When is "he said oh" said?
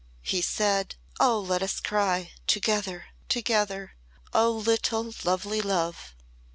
0.23-1.39